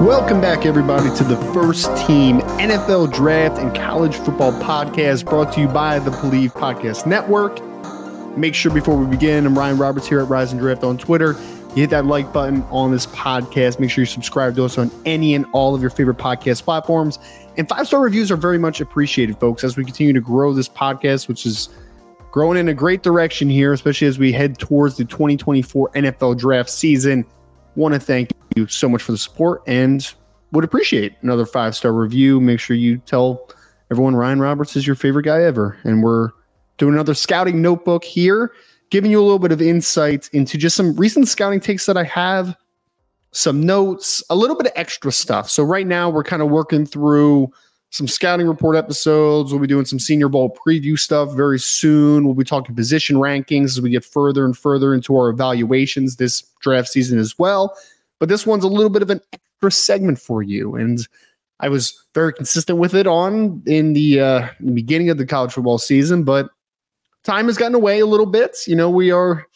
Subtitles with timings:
[0.00, 5.60] Welcome back, everybody, to the first team NFL Draft and College Football Podcast brought to
[5.60, 7.60] you by the Bleav Podcast Network.
[8.34, 11.32] Make sure before we begin, I'm Ryan Roberts here at Rise and Draft on Twitter.
[11.76, 13.78] You hit that like button on this podcast.
[13.78, 17.18] Make sure you subscribe to us on any and all of your favorite podcast platforms.
[17.58, 20.66] And five star reviews are very much appreciated, folks, as we continue to grow this
[20.68, 21.68] podcast, which is
[22.30, 26.70] growing in a great direction here, especially as we head towards the 2024 NFL Draft
[26.70, 27.26] season.
[27.76, 30.12] Want to thank you so much for the support and
[30.52, 32.40] would appreciate another five star review.
[32.40, 33.48] Make sure you tell
[33.90, 35.78] everyone Ryan Roberts is your favorite guy ever.
[35.84, 36.30] And we're
[36.78, 38.52] doing another scouting notebook here,
[38.90, 42.04] giving you a little bit of insight into just some recent scouting takes that I
[42.04, 42.56] have,
[43.32, 45.48] some notes, a little bit of extra stuff.
[45.50, 47.52] So, right now, we're kind of working through
[47.90, 49.52] some scouting report episodes.
[49.52, 52.24] We'll be doing some Senior Bowl preview stuff very soon.
[52.24, 56.42] We'll be talking position rankings as we get further and further into our evaluations this
[56.60, 57.76] draft season as well.
[58.20, 60.76] But this one's a little bit of an extra segment for you.
[60.76, 61.00] And
[61.58, 65.52] I was very consistent with it on in the, uh, the beginning of the college
[65.52, 66.50] football season, but
[67.24, 68.56] time has gotten away a little bit.
[68.66, 69.46] You know, we are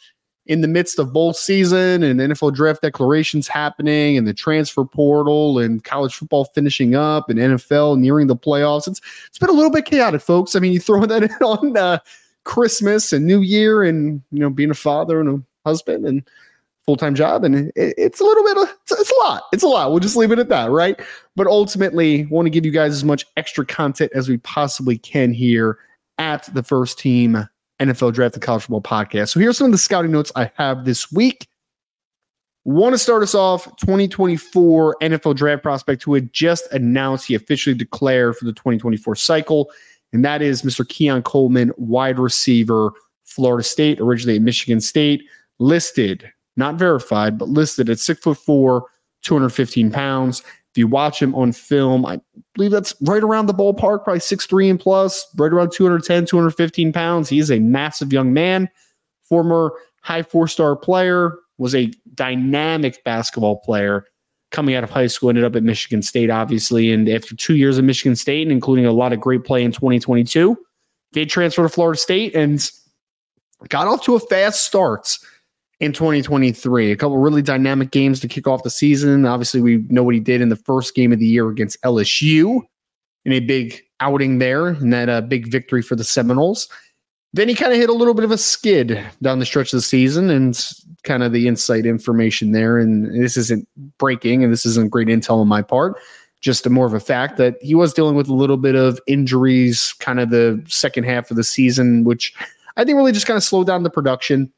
[0.47, 5.57] in the midst of bowl season and NFL draft declarations happening and the transfer portal
[5.57, 8.87] and college football finishing up and NFL nearing the playoffs.
[8.87, 10.55] It's it's been a little bit chaotic, folks.
[10.55, 11.99] I mean, you throw that in on uh,
[12.43, 16.27] Christmas and New Year and you know being a father and a husband and
[16.85, 19.43] full time job, and it, it's a little bit it's, it's a lot.
[19.51, 19.91] It's a lot.
[19.91, 20.99] We'll just leave it at that, right?
[21.35, 25.33] But ultimately, want to give you guys as much extra content as we possibly can
[25.33, 25.79] here
[26.17, 27.47] at the first team
[27.79, 29.29] NFL Draft and College Football podcast.
[29.29, 31.47] So here's some of the scouting notes I have this week.
[32.63, 37.75] Want to start us off 2024 NFL draft prospect who had just announced he officially
[37.75, 39.69] declared for the 2024 cycle,
[40.13, 40.87] and that is Mr.
[40.87, 42.91] Keon Coleman, wide receiver,
[43.23, 45.23] Florida State, originally at Michigan State,
[45.59, 48.85] listed, not verified, but listed at six foot four,
[49.23, 50.41] 215 pounds.
[50.71, 52.19] If you watch him on film, I
[52.53, 57.29] believe that's right around the ballpark, probably 6'3 and plus, right around 210, 215 pounds.
[57.29, 58.69] He is a massive young man,
[59.23, 59.71] former
[60.01, 64.05] high four star player, was a dynamic basketball player
[64.51, 66.91] coming out of high school, ended up at Michigan State, obviously.
[66.91, 70.57] And after two years at Michigan State, including a lot of great play in 2022,
[71.13, 72.69] did transfer to Florida State and
[73.69, 75.17] got off to a fast start
[75.79, 76.91] in 2023.
[76.91, 79.25] A couple really dynamic games to kick off the season.
[79.25, 82.61] Obviously, we know what he did in the first game of the year against LSU
[83.25, 86.69] in a big outing there, and that uh, big victory for the Seminoles.
[87.33, 89.77] Then he kind of hit a little bit of a skid down the stretch of
[89.77, 90.57] the season, and
[91.03, 92.77] kind of the insight information there.
[92.77, 95.99] And this isn't breaking, and this isn't great intel on my part.
[96.39, 98.99] Just a more of a fact that he was dealing with a little bit of
[99.07, 102.33] injuries, kind of the second half of the season, which
[102.77, 104.51] I think really just kind of slowed down the production.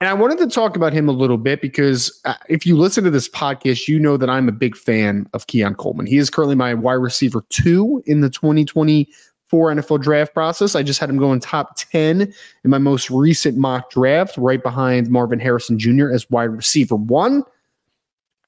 [0.00, 3.04] And I wanted to talk about him a little bit because uh, if you listen
[3.04, 6.06] to this podcast, you know that I'm a big fan of Keon Coleman.
[6.06, 10.74] He is currently my wide receiver two in the 2024 NFL draft process.
[10.74, 15.10] I just had him going top 10 in my most recent mock draft, right behind
[15.10, 16.10] Marvin Harrison Jr.
[16.10, 17.44] as wide receiver one.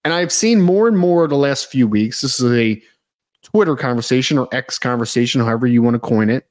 [0.07, 2.23] And I've seen more and more the last few weeks.
[2.23, 2.83] This is a
[3.43, 6.47] Twitter conversation or X conversation, however you want to coin it.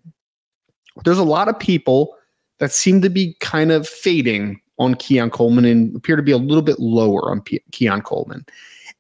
[1.06, 2.16] There's a lot of people
[2.60, 6.38] that seem to be kind of fading on Keon Coleman and appear to be a
[6.38, 8.46] little bit lower on P- Keon Coleman.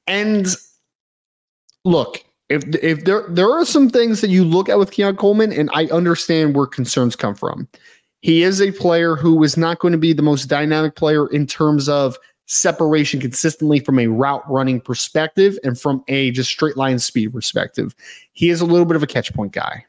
[0.06, 0.47] And
[1.84, 5.52] look, if if there there are some things that you look at with Keon Coleman,
[5.52, 7.68] and I understand where concerns come from.
[8.22, 11.47] He is a player who is not going to be the most dynamic player in
[11.47, 12.16] terms of
[12.46, 17.96] separation consistently from a route running perspective and from a just straight line speed perspective.
[18.34, 19.86] He is a little bit of a catch point guy.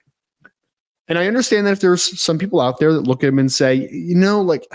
[1.08, 3.52] And I understand that if there's some people out there that look at him and
[3.52, 4.66] say, you know, like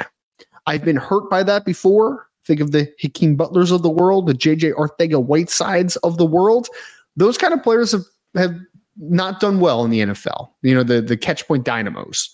[0.67, 2.27] I've been hurt by that before.
[2.45, 6.67] Think of the Hakeem Butlers of the world, the JJ Arcega Whitesides of the world.
[7.15, 8.03] Those kind of players have,
[8.35, 8.55] have
[8.97, 10.49] not done well in the NFL.
[10.61, 12.29] You know, the, the catch point dynamos.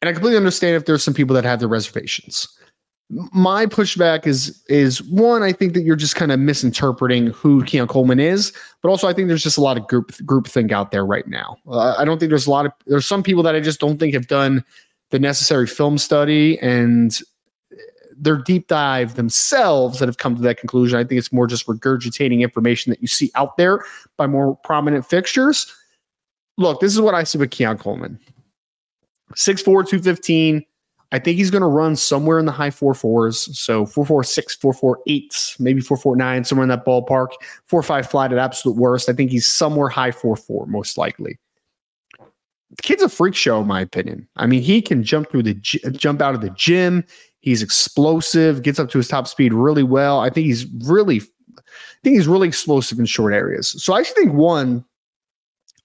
[0.00, 2.48] And I completely understand if there's some people that have their reservations.
[3.10, 7.88] My pushback is is one, I think that you're just kind of misinterpreting who Keon
[7.88, 8.52] Coleman is,
[8.82, 11.26] but also I think there's just a lot of group group think out there right
[11.26, 11.56] now.
[11.66, 13.98] Uh, I don't think there's a lot of there's some people that I just don't
[13.98, 14.64] think have done
[15.10, 17.20] the necessary film study and
[18.16, 20.98] their deep dive themselves that have come to that conclusion.
[20.98, 23.82] I think it's more just regurgitating information that you see out there
[24.16, 25.74] by more prominent fixtures.
[26.58, 28.18] look, this is what I see with Keon Coleman.
[29.34, 30.64] 6'4, 215.
[31.12, 33.58] I think he's going to run somewhere in the high four fours.
[33.58, 37.28] So 446, 448, maybe 449, somewhere in that ballpark.
[37.66, 39.08] Four five flat at absolute worst.
[39.08, 41.38] I think he's somewhere high four four, most likely.
[42.76, 44.28] The kid's a freak show, in my opinion.
[44.36, 47.04] I mean, he can jump through the jump out of the gym.
[47.40, 50.20] He's explosive, gets up to his top speed really well.
[50.20, 51.20] I think he's really,
[51.58, 51.62] I
[52.04, 53.82] think he's really explosive in short areas.
[53.82, 54.84] So I actually think one,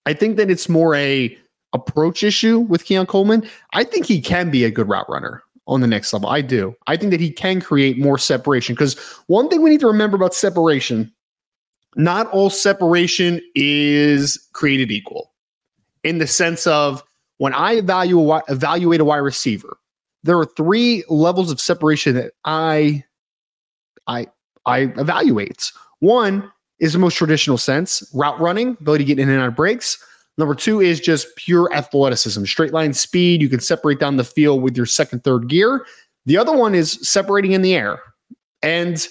[0.06, 1.36] I think that it's more a
[1.74, 3.48] approach issue with Keon Coleman.
[3.74, 6.30] I think he can be a good route runner on the next level.
[6.30, 6.76] I do.
[6.88, 8.98] I think that he can create more separation because
[9.28, 11.12] one thing we need to remember about separation,
[11.96, 15.32] not all separation is created equal
[16.06, 17.04] in the sense of
[17.40, 19.78] when I evaluate, evaluate a wide receiver,
[20.24, 23.04] there are three levels of separation that I
[24.08, 24.28] I
[24.66, 25.72] I evaluate.
[26.00, 26.50] One
[26.80, 29.98] is the most traditional sense, route running, ability to get in and out of breaks.
[30.38, 33.42] Number two is just pure athleticism, straight line speed.
[33.42, 35.86] You can separate down the field with your second, third gear.
[36.26, 38.00] The other one is separating in the air.
[38.62, 39.08] And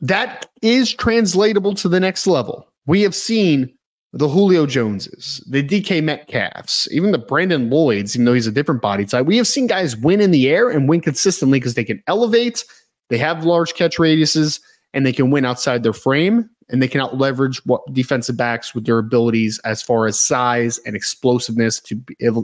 [0.00, 2.66] that is translatable to the next level.
[2.86, 3.77] We have seen
[4.12, 8.80] the Julio Joneses, the DK Metcalfs, even the Brandon Lloyds, even though he's a different
[8.80, 9.26] body type.
[9.26, 12.64] We have seen guys win in the air and win consistently because they can elevate,
[13.10, 14.60] they have large catch radiuses,
[14.94, 18.74] and they can win outside their frame, and they can out leverage what defensive backs
[18.74, 22.00] with their abilities as far as size and explosiveness to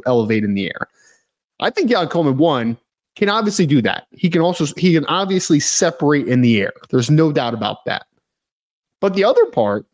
[0.07, 0.89] elevate in the air.
[1.61, 2.77] I think Keon Coleman one
[3.17, 4.07] can obviously do that.
[4.11, 6.73] He can also he can obviously separate in the air.
[6.91, 8.07] There's no doubt about that.
[9.01, 9.87] But the other part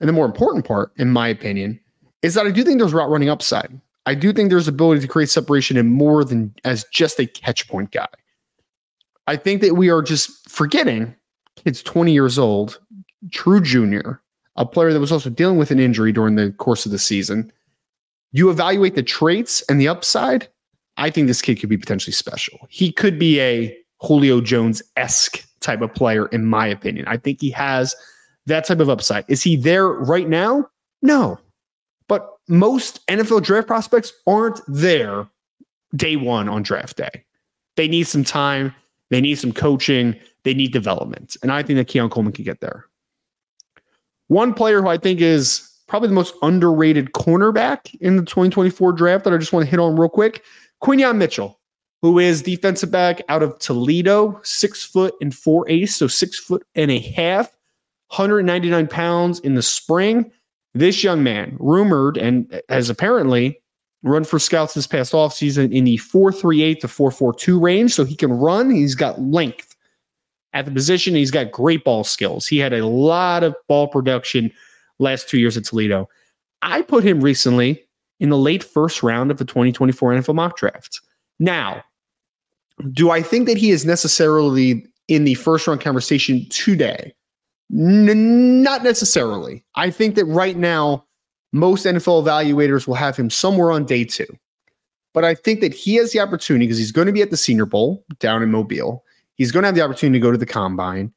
[0.00, 1.78] and the more important part, in my opinion,
[2.22, 3.80] is that I do think there's route running upside.
[4.06, 7.68] I do think there's ability to create separation in more than as just a catch
[7.68, 8.08] point guy.
[9.26, 11.14] I think that we are just forgetting
[11.56, 12.80] kid's 20 years old,
[13.30, 14.20] true junior,
[14.56, 17.52] a player that was also dealing with an injury during the course of the season.
[18.32, 20.48] You evaluate the traits and the upside.
[20.96, 22.58] I think this kid could be potentially special.
[22.68, 27.06] He could be a Julio Jones esque type of player, in my opinion.
[27.06, 27.94] I think he has
[28.50, 29.24] that type of upside.
[29.28, 30.68] Is he there right now?
[31.02, 31.38] No.
[32.08, 35.26] But most NFL draft prospects aren't there
[35.96, 37.24] day one on draft day.
[37.76, 38.74] They need some time,
[39.10, 41.36] they need some coaching, they need development.
[41.42, 42.86] And I think that Keon Coleman can get there.
[44.28, 49.24] One player who I think is probably the most underrated cornerback in the 2024 draft
[49.24, 50.44] that I just want to hit on real quick
[50.82, 51.58] Quinyon Mitchell,
[52.02, 56.64] who is defensive back out of Toledo, six foot and four eighths, so six foot
[56.74, 57.54] and a half.
[58.10, 60.30] 199 pounds in the spring.
[60.74, 63.60] This young man, rumored and has apparently
[64.02, 67.94] run for scouts this past offseason in the 438 to 442 range.
[67.94, 68.70] So he can run.
[68.70, 69.76] He's got length
[70.52, 71.14] at the position.
[71.14, 72.46] He's got great ball skills.
[72.46, 74.52] He had a lot of ball production
[74.98, 76.08] last two years at Toledo.
[76.62, 77.84] I put him recently
[78.18, 81.00] in the late first round of the 2024 NFL mock draft.
[81.38, 81.82] Now,
[82.92, 87.14] do I think that he is necessarily in the first round conversation today?
[87.72, 89.64] N- not necessarily.
[89.74, 91.04] I think that right now,
[91.52, 94.26] most NFL evaluators will have him somewhere on day two.
[95.12, 97.36] But I think that he has the opportunity because he's going to be at the
[97.36, 99.04] Senior Bowl down in Mobile.
[99.34, 101.12] He's going to have the opportunity to go to the combine.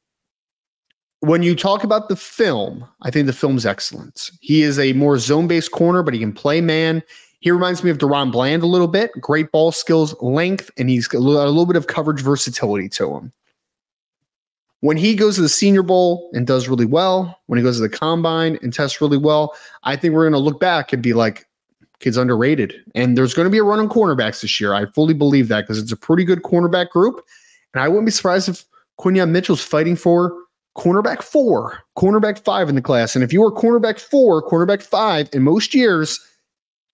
[1.20, 4.30] When you talk about the film, I think the film's excellent.
[4.40, 7.02] He is a more zone based corner, but he can play man.
[7.40, 9.12] He reminds me of DaRon Bland a little bit.
[9.20, 13.32] Great ball skills, length, and he's got a little bit of coverage versatility to him
[14.84, 17.82] when he goes to the Senior Bowl and does really well, when he goes to
[17.82, 21.14] the combine and tests really well, I think we're going to look back and be
[21.14, 21.46] like,
[22.00, 22.74] kid's underrated.
[22.94, 24.74] And there's going to be a run on cornerbacks this year.
[24.74, 27.24] I fully believe that because it's a pretty good cornerback group.
[27.72, 28.66] And I wouldn't be surprised if
[29.00, 30.36] Quinyon Mitchell's fighting for
[30.76, 33.14] cornerback four, cornerback five in the class.
[33.14, 36.20] And if you were cornerback four, cornerback five in most years,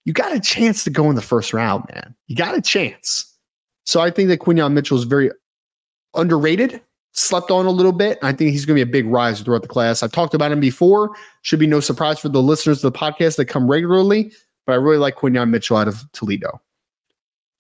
[0.04, 2.14] you got a chance to go in the first round, man.
[2.28, 3.36] You got a chance.
[3.82, 5.32] So I think that Quinyon Mitchell is very
[6.14, 6.80] underrated
[7.12, 8.18] slept on a little bit.
[8.22, 10.02] I think he's going to be a big rise throughout the class.
[10.02, 11.10] I've talked about him before.
[11.42, 14.32] Should be no surprise for the listeners of the podcast that come regularly,
[14.66, 16.60] but I really like Quinyon Mitchell out of Toledo.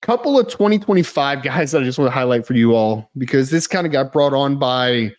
[0.02, 3.66] Couple of 2025 guys that I just want to highlight for you all because this
[3.66, 5.12] kind of got brought on by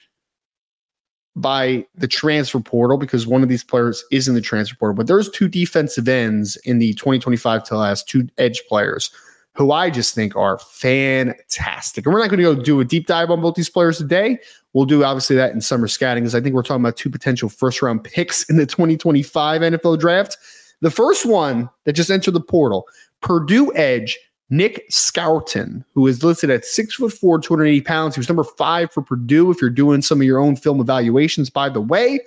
[1.34, 5.08] by the transfer portal because one of these players is in the transfer portal, but
[5.08, 9.12] there's two defensive ends in the 2025 to last two edge players
[9.55, 12.05] who I just think are fantastic.
[12.05, 14.39] And we're not going to go do a deep dive on both these players today.
[14.74, 17.50] We'll do obviously that in summer scouting because I think we're talking about two potential
[17.50, 20.38] first round picks in the 2025 NFL draft.
[20.79, 22.88] The first one that just entered the portal,
[23.22, 24.17] Purdue Edge
[24.50, 28.15] Nic Scourton, who is listed at six foot four, 280 pounds.
[28.15, 29.51] He was number five for Purdue.
[29.51, 32.22] If you're doing some of your own film evaluations, by the way,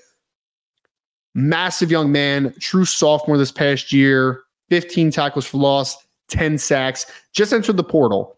[1.35, 5.97] Massive young man, true sophomore this past year, 15 tackles for loss,
[6.29, 8.37] 10 sacks, just entered the portal.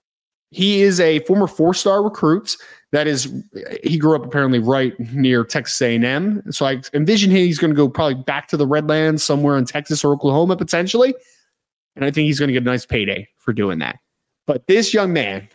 [0.50, 2.56] He is a former four-star recruit.
[2.92, 3.32] That is,
[3.82, 6.42] he grew up apparently right near Texas A&M.
[6.50, 10.04] So I envision he's going to go probably back to the Redlands somewhere in Texas
[10.04, 11.14] or Oklahoma potentially.
[11.96, 13.98] And I think he's going to get a nice payday for doing that.
[14.46, 15.48] But this young man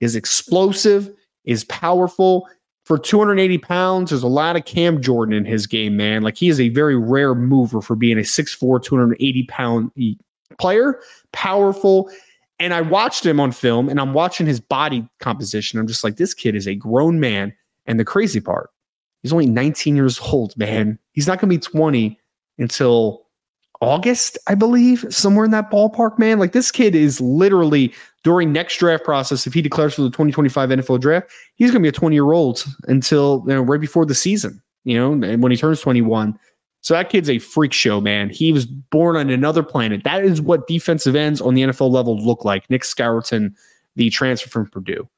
[0.00, 1.10] is explosive,
[1.44, 2.46] is powerful.
[2.84, 6.22] For 280 pounds, there's a lot of Cam Jordan in his game, man.
[6.22, 9.90] Like he is a very rare mover for being a 6'4, 280 pound
[10.58, 11.00] player,
[11.32, 12.10] powerful.
[12.58, 15.78] And I watched him on film and I'm watching his body composition.
[15.78, 17.52] I'm just like, this kid is a grown man.
[17.86, 18.70] And the crazy part,
[19.22, 20.98] he's only 19 years old, man.
[21.12, 22.18] He's not going to be 20
[22.58, 23.24] until
[23.80, 26.38] August, I believe, somewhere in that ballpark, man.
[26.38, 27.92] Like this kid is literally
[28.22, 31.84] during next draft process, if he declares for the 2025 NFL draft, he's going to
[31.84, 35.42] be a 20 year old until you know, right before the season, you know, and
[35.42, 36.38] when he turns 21.
[36.84, 38.28] So that kid's a freak show, man.
[38.28, 40.04] He was born on another planet.
[40.04, 42.68] That is what defensive ends on the NFL level look like.
[42.68, 43.54] Nic Scourton,
[43.96, 45.08] the transfer from Purdue.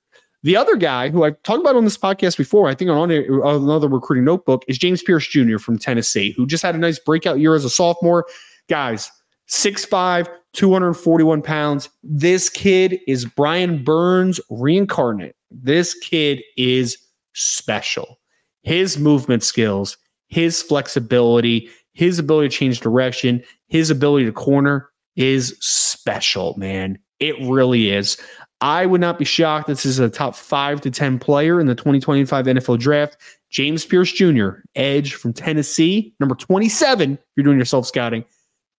[0.44, 3.88] The other guy who I talked about on this podcast before, I think on another
[3.88, 5.58] recruiting notebook, is James Pearce Jr.
[5.58, 8.26] from Tennessee, who just had a nice breakout year as a sophomore.
[8.68, 9.10] Guys,
[9.48, 11.88] 6'5, 241 pounds.
[12.04, 15.34] This kid is Brian Burns reincarnate.
[15.50, 16.96] This kid is
[17.32, 18.20] special.
[18.62, 19.96] His movement skills,
[20.28, 26.98] his flexibility, his ability to change direction, his ability to corner is special, man.
[27.20, 28.16] It really is.
[28.60, 29.66] I would not be shocked.
[29.66, 33.16] This is a top five to 10 player in the 2025 NFL draft.
[33.50, 37.12] James Pearce Jr., edge from Tennessee, number 27.
[37.12, 38.24] If you're doing your self scouting,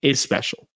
[0.01, 0.68] is special.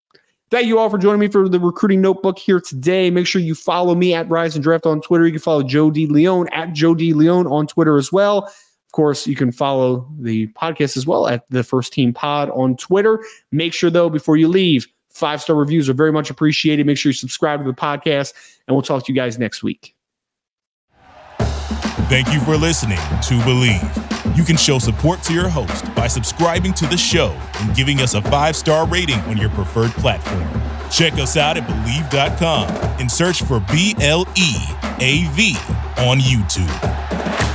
[0.49, 3.09] Thank you all for joining me for the recruiting notebook here today.
[3.09, 5.25] Make sure you follow me at Rise and Draft on Twitter.
[5.25, 6.07] You can follow Joe D.
[6.07, 7.13] Leone at Joe D.
[7.13, 8.51] Leone on Twitter as well.
[8.91, 12.75] Of course, you can follow the podcast as well at the First Team Pod on
[12.75, 13.23] Twitter.
[13.53, 16.85] Make sure, though, before you leave, five star reviews are very much appreciated.
[16.85, 18.33] Make sure you subscribe to the podcast,
[18.67, 19.95] and we'll talk to you guys next week.
[22.09, 24.35] Thank you for listening to Bleav.
[24.37, 27.29] You can show support to your host by subscribing to the show
[27.61, 30.49] and giving us a five star rating on your preferred platform.
[30.91, 32.67] Check us out at Bleav.com
[32.99, 34.53] and search for B L E
[34.99, 35.55] A V
[35.97, 37.50] on YouTube.